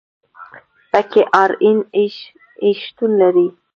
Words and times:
پکې 0.91 1.21
آر 1.41 1.51
این 1.63 1.77
اې 2.63 2.71
شتون 2.83 3.11
لري. 3.21 3.47